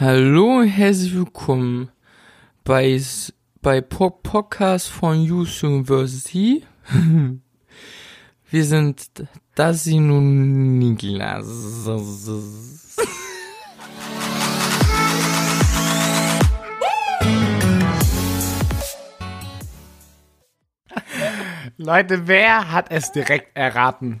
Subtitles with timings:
[0.00, 1.90] Hallo und herzlich willkommen
[2.62, 3.02] bei,
[3.60, 6.64] bei Po- Podcast von Youth University.
[8.50, 9.10] Wir sind
[9.56, 11.46] Dasin und Niklas.
[21.76, 24.20] Leute, wer hat es direkt erraten?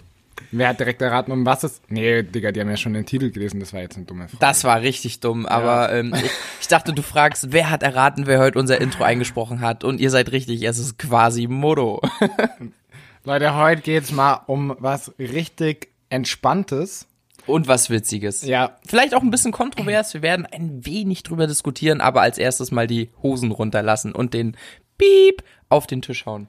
[0.50, 1.80] Wer hat direkt erraten, um was es...
[1.88, 4.38] Nee, Digga, die haben ja schon den Titel gelesen, das war jetzt eine dumme Frage.
[4.40, 6.30] Das war richtig dumm, aber ähm, ich,
[6.60, 10.10] ich dachte, du fragst, wer hat erraten, wer heute unser Intro eingesprochen hat und ihr
[10.10, 12.00] seid richtig, es ist quasi Modo.
[13.24, 17.06] Leute, heute geht's mal um was richtig Entspanntes.
[17.46, 18.42] Und was Witziges.
[18.42, 20.12] Ja, Vielleicht auch ein bisschen kontrovers.
[20.12, 24.56] Wir werden ein wenig drüber diskutieren, aber als erstes mal die Hosen runterlassen und den
[24.98, 26.48] Piep auf den Tisch hauen.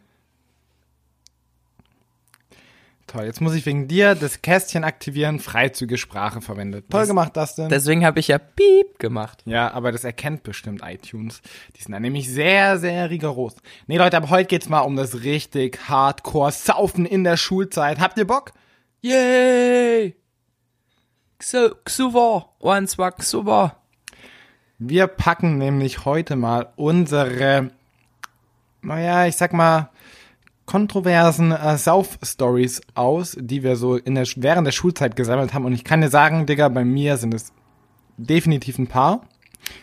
[3.09, 3.26] Toll.
[3.26, 6.86] Jetzt muss ich wegen dir das Kästchen aktivieren, freizügige Sprache verwendet.
[6.90, 7.70] Toll gemacht, Dustin.
[7.70, 9.41] Deswegen habe ich ja Piep gemacht.
[9.45, 11.41] Ja, aber das erkennt bestimmt iTunes.
[11.76, 13.55] Die sind da nämlich sehr, sehr rigoros.
[13.88, 17.99] Nee, Leute, aber heute geht's mal um das richtig Hardcore-Saufen in der Schulzeit.
[17.99, 18.54] Habt ihr Bock?
[19.01, 20.16] Yay!
[21.41, 22.49] Xu- Xuva.
[22.60, 23.76] Und zwar Xuva.
[24.77, 27.71] Wir packen nämlich heute mal unsere,
[28.82, 29.90] naja, ich sag mal,
[30.70, 35.65] kontroversen äh, Sauf-Stories aus, die wir so in der, während der Schulzeit gesammelt haben.
[35.65, 37.51] Und ich kann dir sagen, Digga, bei mir sind es
[38.17, 39.21] definitiv ein paar.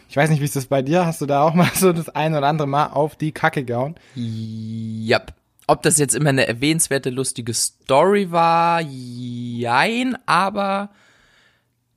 [0.08, 1.04] Ich weiß nicht, wie ist das bei dir?
[1.04, 3.96] Hast du da auch mal so das ein oder andere Mal auf die Kacke gehauen?
[4.14, 5.32] Yep.
[5.66, 10.90] Ob das jetzt immer eine erwähnenswerte, lustige Story war, jein, aber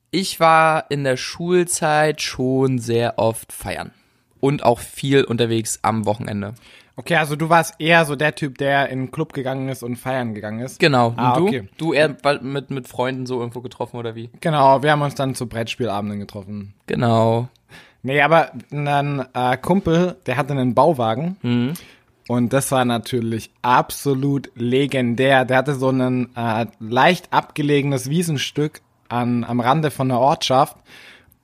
[0.10, 3.92] ich war in der Schulzeit schon sehr oft feiern.
[4.40, 6.56] Und auch viel unterwegs am Wochenende.
[7.00, 9.96] Okay, also du warst eher so der Typ, der in den Club gegangen ist und
[9.96, 10.80] feiern gegangen ist.
[10.82, 11.08] Genau.
[11.08, 11.48] Und Ah, du?
[11.48, 11.70] okay.
[11.78, 14.30] Du eher mit, mit Freunden so irgendwo getroffen oder wie?
[14.42, 16.74] Genau, wir haben uns dann zu Brettspielabenden getroffen.
[16.88, 17.48] Genau.
[18.04, 21.78] Nee, aber ein äh, Kumpel, der hatte einen Bauwagen.
[22.28, 25.46] Und das war natürlich absolut legendär.
[25.46, 30.76] Der hatte so ein äh, leicht abgelegenes Wiesenstück an, am Rande von der Ortschaft.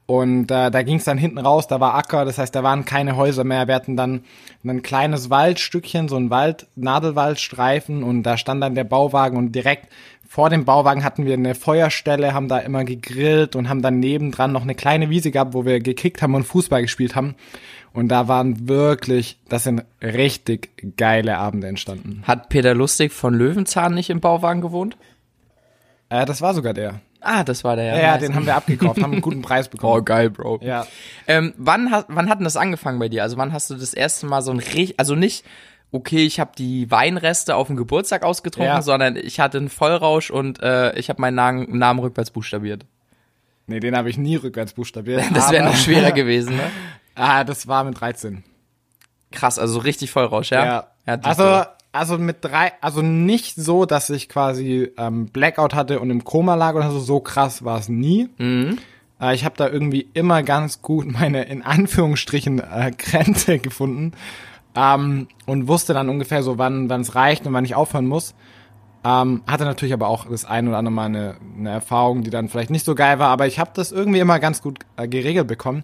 [0.07, 2.85] Und äh, da ging es dann hinten raus, da war Acker, das heißt, da waren
[2.85, 3.67] keine Häuser mehr.
[3.67, 4.23] Wir hatten dann
[4.63, 9.87] ein kleines Waldstückchen, so ein Wald, Nadelwaldstreifen und da stand dann der Bauwagen und direkt
[10.27, 14.51] vor dem Bauwagen hatten wir eine Feuerstelle, haben da immer gegrillt und haben dann nebendran
[14.51, 17.35] noch eine kleine Wiese gehabt, wo wir gekickt haben und Fußball gespielt haben.
[17.93, 22.23] Und da waren wirklich, das sind richtig geile Abende entstanden.
[22.27, 24.97] Hat Peter Lustig von Löwenzahn nicht im Bauwagen gewohnt?
[26.09, 26.99] Äh, das war sogar der.
[27.25, 27.85] Ah, das war der.
[27.85, 30.05] Ja, ja, den haben wir abgekauft, haben einen guten Preis Oh, bekommen.
[30.05, 30.59] geil, Bro.
[30.61, 30.85] Ja.
[31.27, 33.23] Ähm, wann, hat, wann hat denn das angefangen bei dir?
[33.23, 35.43] Also wann hast du das erste Mal so ein richtig, also nicht,
[35.91, 38.81] okay, ich habe die Weinreste auf dem Geburtstag ausgetrunken, Ja.
[38.81, 42.85] sondern ich hatte einen Vollrausch und äh, ich habe meinen Namen, Namen rückwärts buchstabiert.
[43.67, 45.23] Nee, den habe ich nie rückwärts buchstabiert.
[45.33, 46.63] Das wäre noch schwerer gewesen, ne?
[47.15, 48.43] Ah, das war mit 13.
[49.31, 50.85] Krass, also richtig Vollrausch, ja?
[51.07, 51.17] Ja.
[51.17, 51.63] die- also,
[51.95, 56.55] also mit drei, also nicht so, dass ich quasi ähm, Blackout hatte und im Koma
[56.55, 58.29] lag oder so, so krass war es nie.
[58.37, 58.77] Mhm.
[59.19, 64.11] Äh, ich habe da irgendwie immer ganz gut meine, in Anführungsstrichen, äh, Grenze gefunden
[64.75, 68.35] ähm, und wusste dann ungefähr so, wann wann es reicht und wann ich aufhören muss.
[69.05, 72.49] Ähm, hatte natürlich aber auch das ein oder andere Mal eine, eine Erfahrung, die dann
[72.49, 75.47] vielleicht nicht so geil war, aber ich habe das irgendwie immer ganz gut äh, geregelt
[75.47, 75.83] bekommen.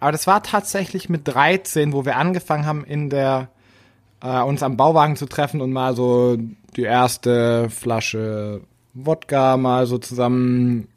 [0.00, 3.50] Aber das war tatsächlich mit 13, wo wir angefangen haben, in der
[4.22, 6.38] äh, uns am Bauwagen zu treffen und mal so
[6.76, 8.62] die erste Flasche
[8.94, 10.88] Wodka mal so zusammen.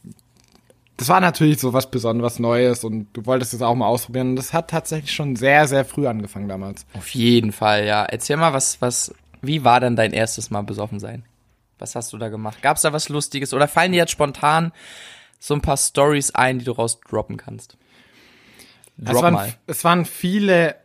[0.97, 4.31] Das war natürlich so was Besonderes Neues und du wolltest es auch mal ausprobieren.
[4.31, 6.85] Und das hat tatsächlich schon sehr, sehr früh angefangen damals.
[6.93, 8.05] Auf jeden Fall, ja.
[8.05, 11.25] Erzähl mal, was, was, wie war denn dein erstes Mal besoffen sein?
[11.79, 12.61] Was hast du da gemacht?
[12.61, 13.53] Gab's da was Lustiges?
[13.53, 14.71] Oder fallen dir jetzt spontan
[15.39, 17.77] so ein paar Stories ein, die du raus droppen kannst?
[18.97, 19.53] Es Drop waren, mal.
[19.67, 20.75] es waren viele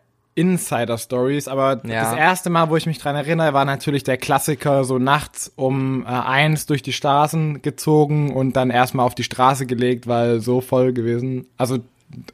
[0.40, 2.02] Insider-Stories, aber Ja.
[2.10, 6.02] das erste Mal, wo ich mich dran erinnere, war natürlich der Klassiker, so nachts um
[6.04, 10.60] äh, eins durch die Straßen gezogen und dann erstmal auf die Straße gelegt, weil so
[10.60, 11.46] voll gewesen.
[11.56, 11.78] Also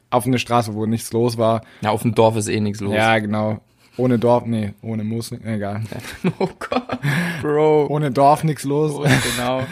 [0.09, 1.61] auf eine Straße, wo nichts los war.
[1.81, 2.93] Ja, auf dem Dorf ist eh nichts los.
[2.95, 3.59] Ja, genau.
[3.97, 5.81] Ohne Dorf, nee, ohne Moos, egal.
[6.39, 6.99] Oh Gott,
[7.41, 7.87] Bro.
[7.87, 8.91] Ohne Dorf nichts los.
[8.93, 9.63] Oh, genau.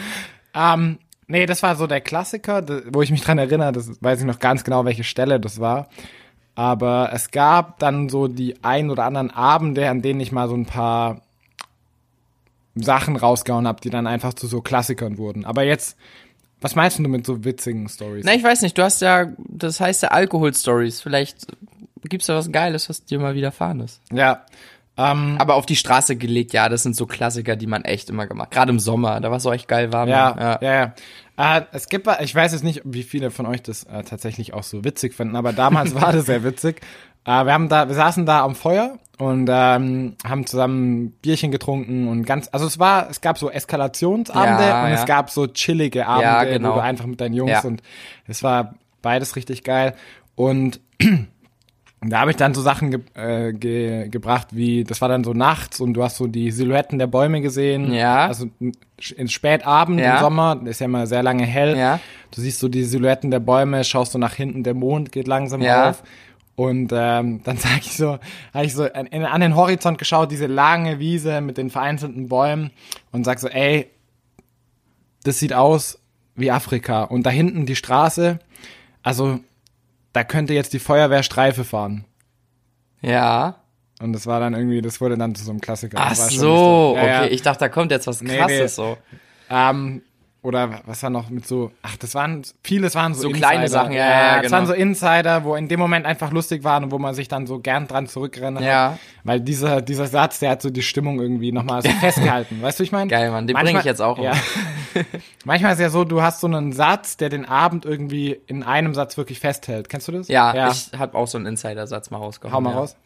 [0.58, 0.96] Ähm,
[1.26, 4.38] nee, das war so der Klassiker, wo ich mich dran erinnere, das weiß ich noch
[4.38, 5.88] ganz genau, welche Stelle das war.
[6.56, 10.56] Aber es gab dann so die ein oder anderen Abende, an denen ich mal so
[10.56, 11.20] ein paar
[12.74, 15.44] Sachen rausgehauen habe, die dann einfach zu so Klassikern wurden.
[15.44, 15.96] Aber jetzt,
[16.62, 18.24] was meinst du mit so witzigen Stories?
[18.24, 21.02] Na, ich weiß nicht, du hast ja, das heißt ja Alkohol-Stories.
[21.02, 21.46] Vielleicht
[22.04, 24.00] gibt's da was Geiles, was dir mal widerfahren ist.
[24.10, 24.44] Ja.
[24.98, 28.26] Ähm, Aber auf die Straße gelegt, ja, das sind so Klassiker, die man echt immer
[28.26, 28.50] gemacht.
[28.50, 30.08] Gerade im Sommer, da war es so echt geil warm.
[30.08, 30.94] Ja, ja,
[31.36, 31.58] ja.
[31.58, 34.62] Äh, es gibt, ich weiß jetzt nicht, wie viele von euch das äh, tatsächlich auch
[34.62, 36.80] so witzig finden, aber damals war das sehr witzig.
[37.26, 42.08] Äh, wir haben da, wir saßen da am Feuer und ähm, haben zusammen Bierchen getrunken
[42.08, 44.94] und ganz, also es war, es gab so Eskalationsabende Ja, und ja.
[44.94, 46.70] es gab so chillige Abende, Ja, genau.
[46.70, 47.60] wo du einfach mit deinen Jungs Ja.
[47.64, 47.82] und
[48.26, 49.94] es war beides richtig geil
[50.36, 50.80] und
[52.10, 55.32] da habe ich dann so Sachen ge äh, ge gebracht, wie, das war dann so
[55.32, 57.92] nachts und du hast so die Silhouetten der Bäume gesehen.
[57.92, 58.26] Ja.
[58.26, 58.46] Also
[59.16, 60.16] in Spätabend Ja.
[60.16, 61.76] im Sommer, ist ja immer sehr lange hell.
[61.76, 62.00] Ja.
[62.34, 65.62] Du siehst so die Silhouetten der Bäume, schaust so nach hinten, der Mond geht langsam
[65.62, 65.90] Ja.
[65.90, 66.02] auf.
[66.54, 68.18] Und ähm, dann sag ich so,
[68.54, 72.70] habe ich so an, an den Horizont geschaut, diese lange Wiese mit den vereinzelten Bäumen
[73.12, 73.88] und sag so, ey,
[75.24, 75.98] das sieht aus
[76.34, 77.02] wie Afrika.
[77.04, 78.38] Und da hinten die Straße,
[79.02, 79.40] also
[80.16, 82.06] da könnte jetzt die Feuerwehrstreife fahren.
[83.02, 83.56] Ja.
[84.00, 85.98] Und das war dann irgendwie, das wurde dann zu so einem Klassiker.
[86.00, 87.10] Ach so, Ja, okay.
[87.12, 87.24] ja.
[87.26, 88.66] Ich dachte, da kommt jetzt was Nee, krasses nee.
[88.68, 88.96] so.
[89.50, 90.02] Ähm,
[90.46, 93.82] oder was war noch mit so, ach, das waren, vieles waren so, So kleine Insider.
[93.82, 94.52] Sachen, ja, ja, Das genau.
[94.58, 97.46] waren so Insider, wo in dem Moment einfach lustig waren und wo man sich dann
[97.48, 98.92] so gern dran zurückrennen Ja.
[98.92, 98.98] hat.
[99.24, 102.62] Weil dieser, dieser Satz, der hat so die Stimmung irgendwie nochmal so festgehalten.
[102.62, 103.10] weißt du, ich meine?
[103.10, 104.32] Geil, Mann, den bring ich jetzt auch Ja.
[105.44, 108.94] Manchmal ist ja so, du hast so einen Satz, der den Abend irgendwie in einem
[108.94, 109.88] Satz wirklich festhält.
[109.88, 110.28] Kennst du das?
[110.28, 112.54] Ja, ich habe auch so einen Insider-Satz mal rausgehauen.
[112.54, 112.78] Hau mal ja.
[112.78, 112.96] raus.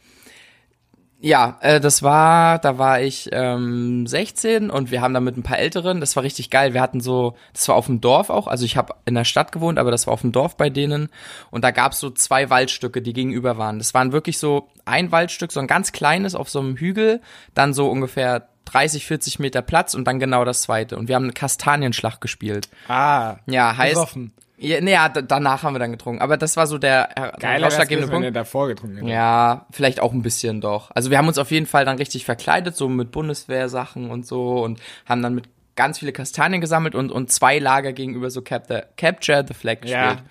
[1.23, 5.43] Ja, äh, das war, da war ich ähm, 16 und wir haben da mit ein
[5.43, 6.73] paar Älteren, das war richtig geil.
[6.73, 9.53] Wir hatten so, das war auf dem Dorf auch, also ich habe in der Stadt
[9.53, 11.11] gewohnt, aber das war auf dem Dorf bei denen
[11.51, 13.79] und da gab's so zwei Waldstücke, die gegenüber waren.
[13.79, 17.21] Das waren wirklich so ein Waldstück, so ein ganz kleines auf so einem Hügel,
[17.53, 20.97] dann so ungefähr 30, 40 Meter Platz und dann genau das zweite.
[20.97, 22.69] Und wir haben eine Kastanienschlacht gespielt.
[22.89, 23.37] Ah.
[23.47, 23.95] Ja, heißt.
[23.95, 24.33] Besoffen.
[24.63, 26.21] Ja, nee, ja, danach haben wir dann getrunken.
[26.21, 28.25] Aber das war so der äh, Geiler ausschlaggebende gewesen, wenn Punkt.
[28.27, 29.11] ihr davor getrunken hättet.
[29.11, 30.91] Ja, vielleicht auch ein bisschen doch.
[30.95, 34.63] Also wir haben uns auf jeden Fall dann richtig verkleidet, so mit Bundeswehrsachen und so
[34.63, 38.67] und haben dann mit ganz viele Kastanien gesammelt und, und zwei Lager gegenüber so Cap
[38.69, 40.19] the, Capture the Flag gespielt.
[40.19, 40.23] Ja.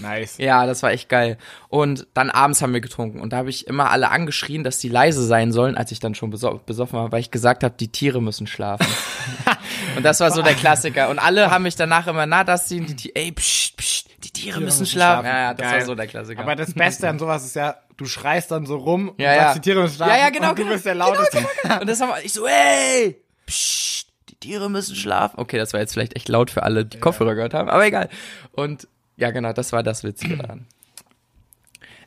[0.00, 0.38] Nice.
[0.38, 1.38] Ja, das war echt geil.
[1.68, 4.88] Und dann abends haben wir getrunken und da habe ich immer alle angeschrien, dass die
[4.88, 7.88] leise sein sollen, als ich dann schon beso besoffen war, weil ich gesagt habe, die
[7.88, 8.86] Tiere müssen schlafen.
[9.98, 11.10] und das war so der Klassiker.
[11.10, 14.30] Und alle haben mich danach immer, na, das sind die Tiere, ey, psst, psst, die
[14.30, 15.26] Tiere müssen schlafen.
[15.26, 15.80] Ja, ja, das Geil.
[15.80, 16.40] war so der Klassiker.
[16.40, 19.40] Aber das Beste an sowas ist ja, du schreist dann so rum und Ja, sagst,
[19.46, 19.54] ja.
[19.54, 21.38] die Tiere müssen schlafen Ja, ja, genau, und du genau, bist der genau, Lauteste.
[21.80, 25.38] Und das haben wir, ich so, ey, psst, die Tiere müssen schlafen.
[25.38, 28.08] Okay, das war jetzt vielleicht echt laut für alle, die Kopfhörer gehört haben, aber egal.
[28.52, 28.86] Und
[29.16, 30.66] ja, genau, das war das Witzige daran.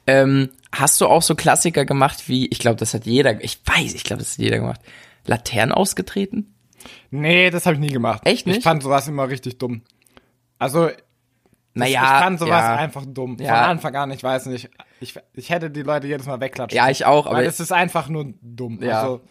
[0.07, 3.93] Ähm, hast du auch so Klassiker gemacht wie, ich glaube, das hat jeder, ich weiß,
[3.93, 4.81] ich glaube, das hat jeder gemacht,
[5.25, 6.53] Laternen ausgetreten?
[7.09, 8.21] Nee, das habe ich nie gemacht.
[8.25, 8.57] Echt nicht?
[8.59, 9.81] Ich fand sowas immer richtig dumm.
[10.59, 10.89] Also,
[11.73, 12.75] Naja, ich fand sowas ja.
[12.75, 13.37] einfach dumm.
[13.39, 13.55] Ja.
[13.61, 14.69] Von Anfang an, ich weiß nicht.
[14.99, 16.75] Ich, ich hätte die Leute jedes Mal wegklatschen.
[16.77, 18.79] Ja, ich auch, aber- Weil es ist einfach nur dumm.
[18.83, 19.01] Ja.
[19.01, 19.21] Also,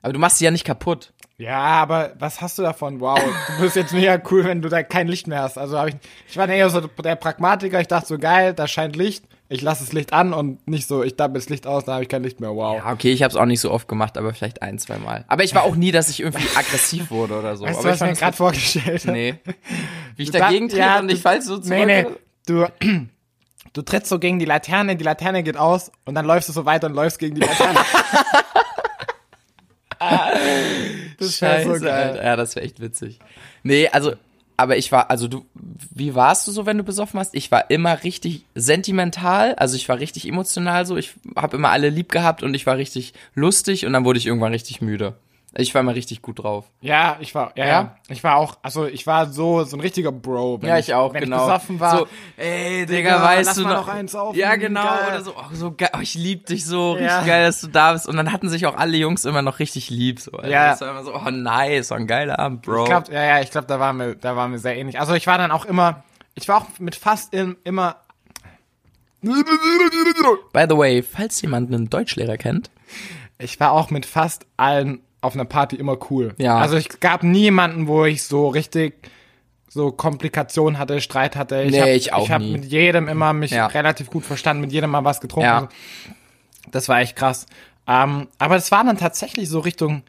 [0.00, 1.12] Aber du machst sie ja nicht kaputt.
[1.38, 3.00] ja, aber was hast du davon?
[3.00, 3.18] Wow,
[3.56, 5.58] du bist jetzt mega cool, wenn du da kein Licht mehr hast.
[5.58, 5.94] Also ich,
[6.28, 7.80] ich war eher so der Pragmatiker.
[7.80, 9.24] Ich dachte so, geil, da scheint Licht.
[9.52, 12.02] Ich lasse das Licht an und nicht so, ich dappe das Licht aus, dann habe
[12.04, 12.50] ich kein Licht mehr.
[12.56, 12.78] Wow.
[12.78, 15.24] Ja, okay, ich habe es auch nicht so oft gemacht, aber vielleicht ein, zwei Mal.
[15.28, 17.64] Aber ich war auch nie, dass ich irgendwie aggressiv wurde oder so.
[17.64, 19.12] Weißt aber du, was ich mir gerade vorgestellt habe?
[19.12, 19.34] Nee.
[20.16, 21.68] Wie ich Du dagegen da- trete ja, und ich du- fall so zurück.
[21.78, 22.06] Nee, nee.
[22.46, 22.66] Du,
[23.74, 26.64] du trittst so gegen die Laterne, die Laterne geht aus und dann läufst du so
[26.64, 27.78] weiter und läufst gegen die Laterne.
[31.18, 32.10] das Scheiße, so geil.
[32.10, 32.24] Alter.
[32.24, 33.18] Ja, das wäre echt witzig.
[33.62, 34.14] Nee, also,
[34.56, 37.34] aber ich war, also du, wie warst du so, wenn du besoffen hast?
[37.34, 40.96] Ich war immer richtig sentimental, also ich war richtig emotional so.
[40.96, 44.26] Ich habe immer alle lieb gehabt und ich war richtig lustig und dann wurde ich
[44.26, 45.14] irgendwann richtig müde.
[45.54, 46.64] Ich war immer richtig gut drauf.
[46.80, 47.70] Ja, ich war, ja, Ja?
[47.72, 50.62] ja, ich war auch, also ich war so, so ein richtiger Bro.
[50.62, 51.36] Wenn Ja, ich auch, wenn genau.
[51.40, 51.98] ich besoffen war.
[51.98, 52.06] So,
[52.38, 55.08] ey, Digga, Digga, weißt du mal noch, noch eins auf, Ja, genau, geil.
[55.08, 57.16] oder so, oh, so geil, oh, ich lieb dich so, Ja.
[57.18, 58.08] richtig geil, dass du da bist.
[58.08, 60.32] Und dann hatten sich auch alle Jungs immer noch richtig lieb, so.
[60.32, 60.70] Also Ja.
[60.70, 62.84] Das war immer so, oh nice, so ein geiler Abend, Bro.
[62.84, 64.98] Ich glaub, ja, ja, ich glaube, da waren wir, da waren wir sehr ähnlich.
[65.00, 66.02] Also ich war dann auch immer,
[66.34, 67.96] ich war auch mit fast in, immer.
[69.20, 72.70] By the way, falls jemand einen Deutschlehrer kennt,
[73.38, 76.34] Ich war auch mit fast allen auf einer Party immer cool.
[76.36, 76.58] Ja.
[76.58, 79.10] Also ich gab niemanden, wo ich so richtig
[79.68, 81.62] so Komplikationen hatte, Streit hatte.
[81.62, 83.66] Ich Nee, hab, ich auch Ich habe mit jedem immer mich Ja.
[83.68, 85.46] relativ gut verstanden, mit jedem mal was getrunken.
[85.48, 85.68] Ja.
[86.70, 87.46] Das war echt krass.
[87.86, 90.02] Ähm, aber es war dann tatsächlich so Richtung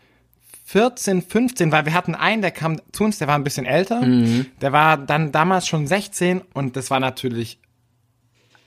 [0.65, 4.01] 14, 15, weil wir hatten einen, der kam zu uns, der war ein bisschen älter.
[4.01, 4.47] Mhm.
[4.61, 7.59] Der war dann damals schon 16 und das war natürlich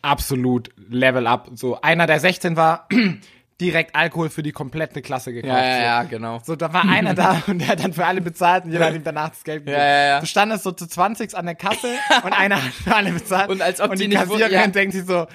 [0.03, 1.51] absolut Level up.
[1.55, 2.89] So einer, der 16 war,
[3.61, 5.55] direkt Alkohol für die komplette Klasse gekauft.
[5.55, 6.41] ja, ja, ja, genau.
[6.45, 8.95] So, da war einer da und der hat dann für alle bezahlt und jeder hat
[8.95, 9.79] ihm danach das Geld gegeben.
[9.79, 10.21] Ja, ja, ja.
[10.21, 11.89] Du standest so zu 20 an der Kasse
[12.23, 13.49] und einer hat für alle bezahlt.
[13.49, 14.67] Und als ob und die die nicht Kassiererin ja.
[14.67, 15.27] denkt sich so,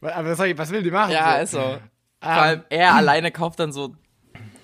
[0.00, 1.12] aber ich, was will die machen?
[1.12, 1.42] Ja, so.
[1.42, 1.78] ist so.
[2.20, 3.94] Vor allem er alleine kauft dann so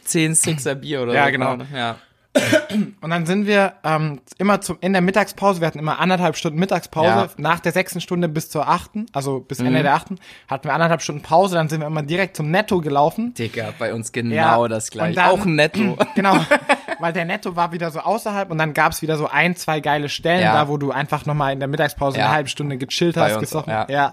[0.04, 1.33] 10 Sixer Bier oder Ja, so.
[1.33, 1.59] genau.
[1.75, 1.97] Ja.
[3.00, 6.58] Und dann sind wir ähm, immer zum, in der Mittagspause, wir hatten immer anderthalb Stunden
[6.58, 7.28] Mittagspause, Ja.
[7.36, 9.66] nach der sechsten Stunde bis zur achten, also bis Mhm.
[9.66, 12.80] Ende der achten, hatten wir anderthalb Stunden Pause, dann sind wir immer direkt zum Netto
[12.80, 13.34] gelaufen.
[13.34, 15.14] Digga, bei uns genau Ja, das gleiche.
[15.16, 15.96] dann- Auch ein Netto.
[16.16, 16.36] Genau,
[17.00, 20.08] weil der Netto war wieder so außerhalb und dann gab's wieder so ein, zwei geile
[20.08, 20.52] Stellen, Ja.
[20.54, 22.26] da wo du einfach nochmal in der Mittagspause Ja.
[22.26, 23.72] eine halbe Stunde gechillt hast, gesoffen.
[23.72, 24.12] auch, ja.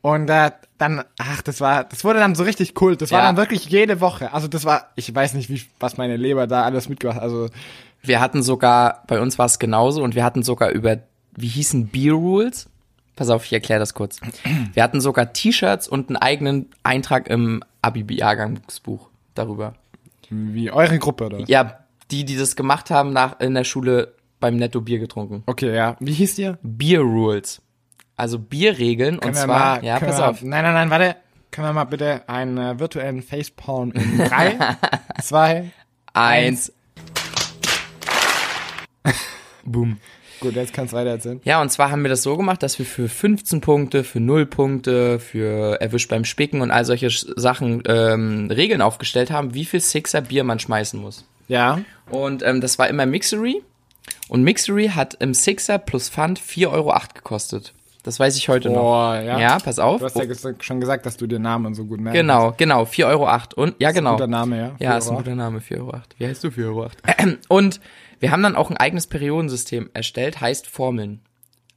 [0.00, 3.02] Und äh, dann, ach, das war, das wurde dann so richtig Kult.
[3.02, 3.26] Das war Ja.
[3.26, 4.32] dann wirklich jede Woche.
[4.32, 7.22] Also das war, ich weiß nicht, wie, was meine Leber da alles mitgemacht hat.
[7.22, 7.48] Also
[8.02, 10.96] Wir hatten sogar, bei uns war es genauso und wir hatten sogar über,
[11.36, 12.68] wie hießen Beer Rules?
[13.14, 14.18] Pass auf, ich erkläre das kurz.
[14.72, 19.74] Wir hatten sogar T-Shirts und einen eigenen Eintrag im Abi-Jahrgangsbuch darüber.
[20.30, 21.40] wie eure Gruppe, oder?
[21.46, 21.78] Ja,
[22.12, 25.42] die, die das gemacht haben, nach, in der Schule beim Netto Bier getrunken.
[25.46, 25.96] Okay, ja.
[26.00, 26.58] Wie hieß ihr?
[26.62, 27.62] Beer Rules.
[28.16, 30.42] Also Bierregeln und Können wir zwar, mal, ja, pass wir, auf.
[30.42, 31.16] Nein, nein, nein, warte.
[31.50, 34.58] Können wir mal bitte einen äh, virtuellen Facepalm in drei,
[35.22, 35.72] zwei,
[36.14, 36.72] Eins.
[39.64, 39.98] Boom.
[40.40, 41.40] gut, jetzt kannst du weiter erzählen.
[41.44, 44.46] Ja, und zwar haben wir das so gemacht, dass wir für 15 Punkte, für 0
[44.46, 49.80] Punkte, für erwischt beim Spicken und all solche Sachen ähm, Regeln aufgestellt haben, wie viel
[49.80, 51.24] Sixer Bier man schmeißen muss.
[51.48, 51.80] Ja.
[52.10, 53.62] Und ähm, das war immer Mixery.
[54.28, 57.72] Und Mixery hat im Sixer plus Pfand 4,08 Euro gekostet.
[58.02, 59.24] Das weiß ich heute Boah, noch.
[59.24, 59.38] ja.
[59.38, 60.00] Ja, pass auf.
[60.00, 62.20] Du hast ja ges- schon gesagt, dass du den Namen so gut merkst.
[62.20, 63.38] genau, genau, 4,08 Euro.
[63.54, 64.12] Und ja, genau.
[64.14, 64.72] Guter Name, ja.
[64.80, 65.92] Ja, ist ein guter Name, 4,08 Euro.
[66.18, 66.90] Wie heißt du 4,08 Euro?
[67.48, 67.80] Und
[68.18, 71.20] wir haben dann auch ein eigenes Periodensystem erstellt, heißt Formeln.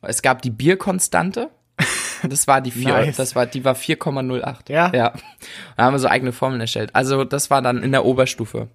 [0.02, 1.50] Es gab die Bierkonstante.
[2.28, 3.18] Das war die 4, Nice.
[3.18, 4.72] das war, die war 4,08.
[4.72, 4.92] Ja?
[4.96, 5.14] Ja.
[5.78, 6.90] Da haben wir so eigene Formeln erstellt.
[6.94, 8.68] Also, das war dann in der Oberstufe.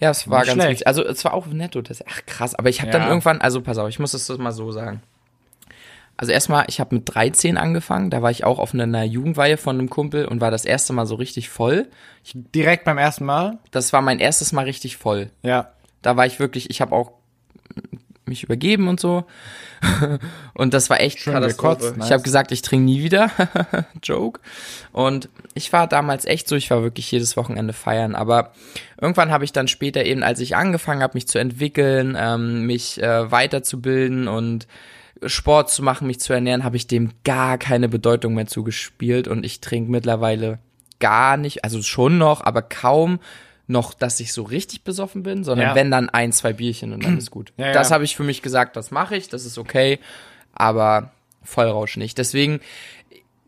[0.00, 0.70] Ja, es war Nicht ganz schlecht.
[0.80, 0.86] witzig.
[0.86, 1.80] Also, es war auch netto.
[1.82, 2.54] Das, ach, krass.
[2.54, 3.08] Aber ich habe dann Ja.
[3.08, 5.02] irgendwann, also, pass auf, ich muss das mal so sagen.
[6.18, 9.78] Also erstmal, ich habe mit 13 angefangen, da war ich auch auf einer Jugendweihe von
[9.78, 11.88] einem Kumpel und war das erste Mal so richtig voll.
[12.32, 13.58] Direkt beim ersten Mal?
[13.70, 15.28] Das war mein erstes Mal richtig voll.
[15.42, 15.72] Ja.
[16.00, 17.12] Da war ich wirklich, ich habe auch
[18.28, 19.24] mich übergeben und so.
[20.54, 21.76] Und das war echt Schön Katastrophe.
[21.76, 22.06] gekotzt, nice.
[22.06, 23.30] Ich habe gesagt, ich trinke nie wieder.
[24.02, 24.40] Joke.
[24.92, 28.14] Und ich war damals echt so, ich war wirklich jedes Wochenende feiern.
[28.14, 28.52] Aber
[29.00, 33.02] irgendwann habe ich dann später eben, als ich angefangen habe, mich zu entwickeln, ähm, mich
[33.02, 34.66] äh, weiterzubilden und
[35.24, 39.28] Sport zu machen, mich zu ernähren, habe ich dem gar keine Bedeutung mehr zugespielt.
[39.28, 40.58] Und ich trinke mittlerweile
[40.98, 43.18] gar nicht, also schon noch, aber kaum
[43.66, 45.74] noch, dass ich so richtig besoffen bin, sondern Ja.
[45.74, 47.52] wenn dann ein, zwei Bierchen und dann ist gut.
[47.56, 47.72] Ja.
[47.72, 49.98] Das habe ich für mich gesagt, das mache ich, das ist okay,
[50.52, 51.10] aber
[51.42, 52.18] Vollrausch nicht.
[52.18, 52.60] Deswegen,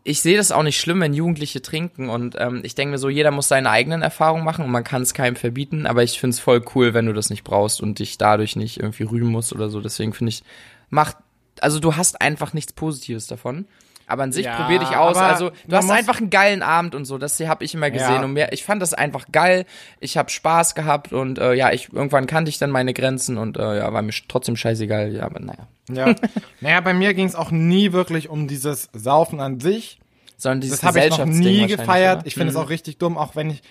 [0.03, 3.09] ich sehe das auch nicht schlimm, wenn Jugendliche trinken und ähm, ich denke mir so,
[3.09, 6.33] jeder muss seine eigenen Erfahrungen machen und man kann es keinem verbieten, aber ich finde
[6.33, 9.53] es voll cool, wenn du das nicht brauchst und dich dadurch nicht irgendwie rühmen musst
[9.53, 9.81] oder so.
[9.81, 10.43] Deswegen finde ich,
[10.89, 11.17] macht,
[11.61, 13.67] also du hast einfach nichts Positives davon.
[14.09, 15.15] Aber an sich Ja, probier dich aus.
[15.17, 17.17] Also du hast einfach einen geilen Abend und so.
[17.17, 18.15] Das habe ich immer gesehen.
[18.15, 18.23] Ja.
[18.23, 19.65] Und mehr, ich fand das einfach geil.
[19.99, 23.57] Ich habe Spaß gehabt und äh, ja, ich irgendwann kannte ich dann meine Grenzen und
[23.57, 25.13] äh, ja, war mir trotzdem scheißegal.
[25.13, 25.67] Ja, aber naja.
[25.91, 26.15] Ja.
[26.61, 29.99] naja, bei mir ging es auch nie wirklich um dieses Saufen an sich.
[30.37, 32.19] Sondern dieses Das habe ich noch nie gefeiert.
[32.19, 32.25] oder?
[32.27, 32.61] Ich finde es Mhm.
[32.63, 33.61] auch richtig dumm, auch wenn ich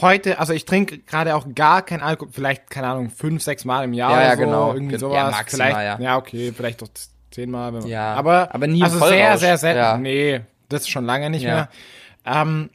[0.00, 3.84] heute, also ich trinke gerade auch gar kein Alkohol, vielleicht, keine Ahnung, fünf, sechs Mal
[3.84, 4.72] im Jahr Ja, oder ja, so, genau.
[4.74, 5.16] irgendwie Ge- sowas.
[5.16, 6.04] ja, maximal, vielleicht, ja.
[6.04, 6.88] ja, okay, vielleicht doch
[7.30, 7.72] zehnmal.
[7.72, 9.78] wenn man- Ja, aber, aber nie also sehr, sehr selten.
[9.78, 9.96] Ja.
[9.98, 11.54] Nee, das schon lange nicht Ja.
[11.54, 11.68] mehr.
[12.24, 12.70] Ähm,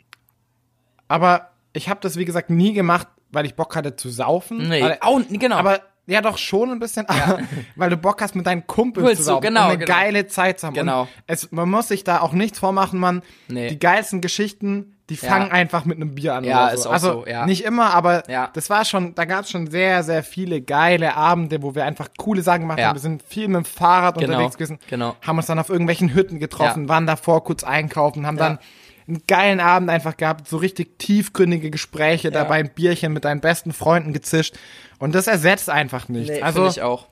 [1.07, 4.69] aber ich habe das, wie gesagt, nie gemacht, weil ich Bock hatte zu saufen.
[4.69, 5.57] Nee, Weil- oh, genau.
[5.57, 7.05] aber ja, doch schon ein bisschen,
[7.75, 9.93] weil du Bock hast, mit deinen Kumpels Willst zu saufen genau, und eine genau.
[9.93, 10.73] geile Zeit zu haben.
[10.73, 11.01] Genau.
[11.03, 13.23] Und es, man muss sich da auch nichts vormachen, man.
[13.47, 13.69] Nee.
[13.69, 15.29] Die geilsten Geschichten, die Ja.
[15.29, 16.43] fangen einfach mit einem Bier an.
[16.43, 16.89] Ja, oder ist so.
[16.89, 17.45] auch also so, ja.
[17.45, 18.49] nicht immer, aber Ja.
[18.53, 22.09] das war schon, da gab es schon sehr, sehr viele geile Abende, wo wir einfach
[22.17, 22.87] coole Sachen gemacht Ja.
[22.87, 22.95] haben.
[22.95, 25.15] Wir sind viel mit dem Fahrrad Genau, unterwegs gewesen, genau.
[25.21, 26.89] haben uns dann auf irgendwelchen Hütten getroffen, Ja.
[26.89, 28.49] waren davor kurz einkaufen, haben Ja.
[28.49, 28.59] dann
[29.07, 33.71] einen geilen Abend einfach gehabt, so richtig tiefgründige Gespräche, dabei ein Bierchen mit deinen besten
[33.73, 34.55] Freunden gezischt.
[34.97, 36.31] Und das ersetzt einfach nichts.
[36.31, 37.05] nee, also ich auch.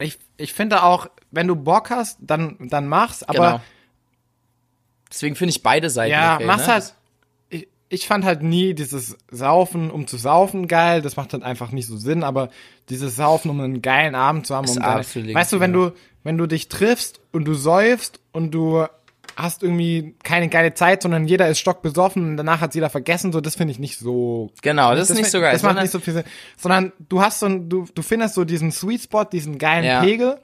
[0.00, 3.60] ich, ich finde auch, wenn du Bock hast, dann, dann mach's, aber Genau.
[5.12, 6.72] Deswegen finde ich beide Seiten ja, okay, mach's ne?
[6.72, 6.94] halt.
[7.92, 11.02] Ich, fand halt nie dieses Saufen, um zu saufen, geil.
[11.02, 12.48] Das macht halt einfach nicht so Sinn, aber
[12.88, 15.92] dieses Saufen, um einen geilen Abend zu haben, Ist um absolut weißt du, wenn du,
[16.22, 18.86] wenn du dich triffst und du säufst und du
[19.36, 23.40] hast irgendwie keine geile Zeit, sondern jeder ist stockbesoffen und danach hat jeder vergessen, so,
[23.40, 25.52] das finde ich nicht so Genau, das ist nicht so geil.
[25.52, 26.24] Das macht nicht so viel Sinn.
[26.56, 30.02] Sondern du hast so ein, du, du findest so diesen Sweet Spot, diesen geilen Ja.
[30.02, 30.40] Pegel,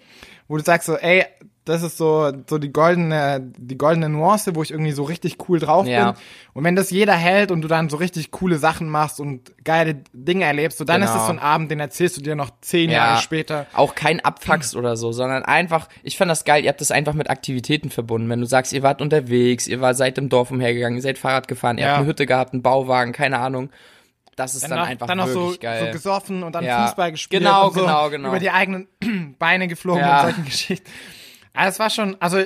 [0.49, 1.25] wo du sagst so, ey,
[1.67, 5.59] das ist so, so die goldene, die goldene Nuance, wo ich irgendwie so richtig cool
[5.59, 6.13] drauf Ja.
[6.13, 6.21] bin.
[6.55, 10.03] Und wenn das jeder hält und du dann so richtig coole Sachen machst und geile
[10.15, 11.13] Dinge erlebst, so dann Genau.
[11.13, 12.97] ist es so ein Abend, den erzählst du dir noch zehn Ja.
[12.97, 13.67] Jahre später.
[13.75, 17.15] Auch kein Abfucks oder so, sondern einfach, ich fand das geil, ihr habt das einfach
[17.15, 18.31] mit Aktivitäten verbunden.
[18.31, 21.49] Wenn du sagst, ihr wart unterwegs, ihr war seid im Dorf umhergegangen, ihr seid Fahrrad
[21.49, 21.91] gefahren, ihr Ja.
[21.91, 23.71] habt eine Hütte gehabt, einen Bauwagen, keine Ahnung.
[24.37, 25.87] das ist dann, noch, einfach dann noch so, geil.
[25.87, 26.87] so gesoffen und dann Ja.
[26.89, 28.29] Fußball gespielt Genau, so genau, genau.
[28.29, 28.87] über die eigenen
[29.39, 30.19] Beine geflogen Ja.
[30.19, 30.91] und solchen Geschichten.
[31.57, 32.39] Aber es war schon, also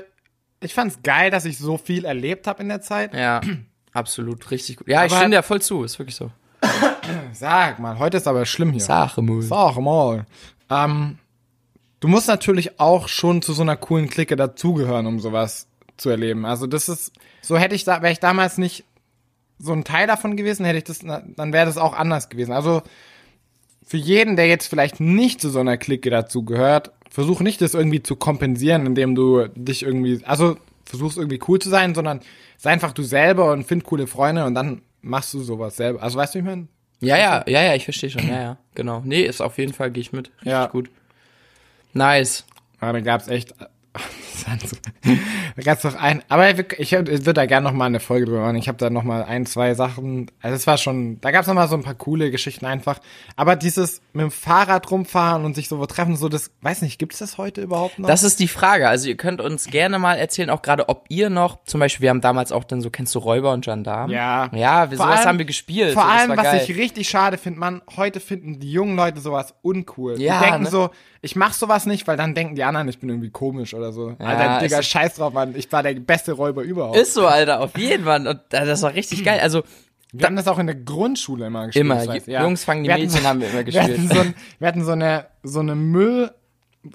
[0.61, 3.15] ich fand's geil, dass ich so viel erlebt habe in der Zeit.
[3.15, 3.41] ja,
[3.93, 4.89] absolut, richtig gut.
[4.89, 6.31] Ja, ich Aber- stimme dir voll zu, ist wirklich so.
[7.33, 8.81] Sag mal, heute ist aber schlimm hier.
[8.81, 9.43] Sache, Mul.
[9.43, 10.27] Sag mal.
[10.69, 11.19] Ähm,
[12.01, 16.45] du musst natürlich auch schon zu so einer coolen Clique dazugehören, um sowas zu erleben.
[16.47, 17.13] Also das ist,
[17.43, 18.85] so hätte ich da, wäre ich damals nicht
[19.59, 22.53] so ein Teil davon gewesen, hätte ich das, dann wäre das auch anders gewesen.
[22.53, 22.83] Also
[23.85, 28.03] für jeden, der jetzt vielleicht nicht zu so einer Clique dazugehört, versuch nicht das irgendwie
[28.03, 32.21] zu kompensieren, indem du dich irgendwie, also versuchst irgendwie cool zu sein, sondern
[32.57, 36.03] sei einfach du selber und find coole Freunde und dann machst du sowas selber.
[36.03, 36.69] Also weißt du, wie ich meine?
[37.01, 39.03] Ja, ja, ja, ja, ich verstehe schon, ja, ja, genau.
[39.05, 40.29] Nee, ist auf jeden Fall, gehe ich mit.
[40.37, 40.67] Richtig Ja.
[40.67, 40.91] gut.
[41.93, 42.45] Nice.
[42.81, 43.55] Ja, da gab's echt.
[45.65, 46.23] gab's noch ein.
[46.29, 48.57] Aber ich, würde da gerne noch mal eine Folge drüber machen.
[48.57, 50.31] Ich habe da noch mal ein, zwei Sachen.
[50.41, 51.21] Also es war schon.
[51.21, 53.01] Da gab's noch mal so ein paar coole Geschichten einfach.
[53.37, 56.51] Aber dieses mit dem Fahrrad rumfahren und sich so wo treffen, so das.
[56.63, 58.09] Weiß nicht, gibt's das heute überhaupt noch?
[58.09, 58.89] Das ist die Frage.
[58.89, 62.11] Also ihr könnt uns gerne mal erzählen, auch gerade, ob ihr noch, zum Beispiel, wir
[62.11, 64.11] haben damals auch dann so, kennst du Räuber und Gendarm?
[64.11, 64.51] Ja.
[64.55, 65.95] Ja, wir, Vor sowas allem- haben wir gespielt.
[65.95, 66.65] Vor allem, was geil.
[66.67, 70.21] ich richtig schade finde, man, heute finden die jungen Leute sowas uncool.
[70.21, 70.71] Ja, die denken ne?
[70.71, 70.91] so,
[71.23, 74.11] ich mach sowas nicht, weil dann denken die anderen, ich bin irgendwie komisch oder so.
[74.11, 75.55] Ja, Alter, Digga, scheiß drauf, Mann.
[75.57, 76.97] Ich war der beste Räuber überhaupt.
[76.97, 78.27] Ist so, Alter, auf jeden Fall.
[78.27, 79.41] Und äh, das war richtig geil.
[79.41, 79.63] Also,
[80.13, 81.85] Wir haben das auch in der Grundschule immer gespielt.
[81.85, 82.07] Immer.
[82.07, 84.13] weiß ich, Jungs fangen die Wir hatten Mädchen so- haben wir immer Wir hatten, gespielt.
[84.15, 86.31] so, ein, wir hatten so eine, so eine Müll,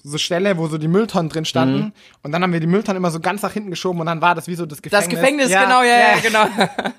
[0.03, 1.77] so Stelle, wo so die Mülltonnen drin standen.
[1.77, 1.91] Mhm.
[2.23, 4.33] Und dann haben wir die Mülltonnen immer so ganz nach hinten geschoben und dann war
[4.35, 5.05] das wie so das Gefängnis.
[5.07, 6.45] das Gefängnis, genau, ja, ja, genau.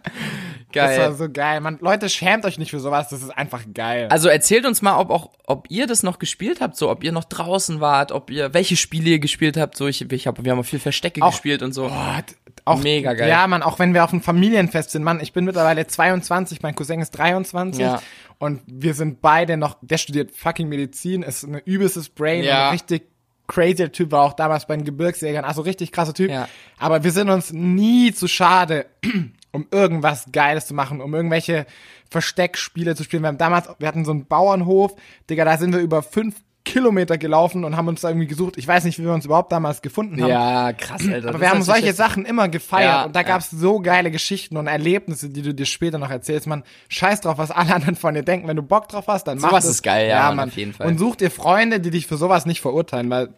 [0.73, 1.15] Das war geil.
[1.15, 1.61] so geil.
[1.61, 4.09] Man, Leute, schämt euch nicht für sowas, das ist einfach geil.
[4.11, 7.13] Also erzählt uns mal, ob auch, ob ihr das noch gespielt habt, so, ob ihr
[7.13, 10.53] noch draußen wart, ob ihr, welche Spiele ihr gespielt habt, so, ich, ich hab, wir
[10.53, 11.89] haben auch viel Verstecke Auch- gespielt und so.
[11.89, 13.29] D- auch, Mega geil.
[13.29, 16.75] Ja, man, auch wenn wir auf einem Familienfest sind, Mann, ich bin mittlerweile 22, mein
[16.75, 18.03] Cousin ist 23 Ja.
[18.39, 22.67] und wir sind beide noch, der studiert fucking Medizin, ist ein übelstes Brain, Ja.
[22.67, 23.05] ein richtig
[23.47, 26.31] crazy Typ, war auch damals bei den Gebirgsjägern, also richtig krasser Typ.
[26.31, 26.49] Ja.
[26.79, 28.87] Aber wir sind uns nie zu schade,
[29.53, 31.67] um irgendwas Geiles zu machen, um irgendwelche
[32.11, 33.23] Versteckspiele zu spielen.
[33.23, 34.95] Wir haben damals, wir hatten so einen Bauernhof,
[35.31, 36.35] Digga, da sind wir über fünf
[36.67, 38.59] Kilometer gelaufen und haben uns da irgendwie gesucht.
[38.59, 40.29] Ich weiß nicht, wie wir uns überhaupt damals gefunden haben.
[40.29, 41.31] Ja, krass, Alter.
[41.31, 43.27] Aber wir haben solche natürlich- Sachen immer gefeiert Ja, und da ja.
[43.27, 46.47] gab's so geile Geschichten und Erlebnisse, die du dir später noch erzählst.
[46.47, 48.47] Man, scheiß drauf, was alle anderen von dir denken.
[48.49, 49.75] Wenn du Bock drauf hast, dann mach Sowas das.
[49.77, 50.87] ist geil, ja, Mann, auf jeden Fall.
[50.89, 53.29] Und such dir Freunde, die dich für sowas nicht verurteilen, weil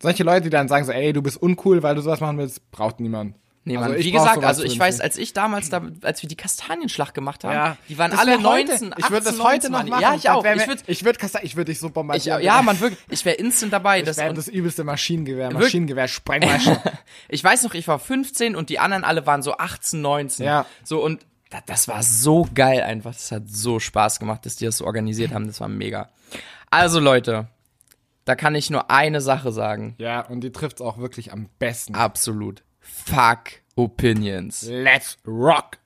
[0.00, 2.70] solche Leute, die dann sagen so, ey, du bist uncool, weil du sowas machen willst,
[2.70, 3.34] braucht niemand.
[3.66, 6.28] Nee, Also Mann, ich wie gesagt, also ich weiß, als ich damals, da, als wir
[6.28, 8.70] die Kastanienschlacht gemacht haben, Ja, die waren alle wär heute.
[8.70, 9.88] 19, 18, Ich würde das 19, heute noch Mann.
[9.88, 10.02] machen.
[10.02, 10.44] Ja, ich auch.
[10.44, 12.42] Wär Ich würde, ich würde ich würd dich so ich, bombardieren.
[12.42, 14.02] ja, Mann, wirklich, ich wäre instant dabei.
[14.02, 16.80] Das Das, wäre das übelste Maschinengewehr, Maschinengewehr, Sprengmaschine.
[17.28, 20.46] ich weiß noch, ich war 15 und die anderen alle waren so 18, 19.
[20.46, 20.64] Ja.
[20.84, 23.12] So und da- das war so geil einfach.
[23.14, 25.48] Das hat so Spaß gemacht, dass die das so organisiert haben.
[25.48, 26.08] Das war mega.
[26.70, 27.48] Also Leute,
[28.24, 29.94] da kann ich nur eine Sache sagen.
[29.98, 31.94] ja, und die trifft's auch wirklich am besten.
[31.94, 32.62] Absolut.
[33.06, 34.68] Fuck Opinions.
[34.68, 35.78] Let's rock!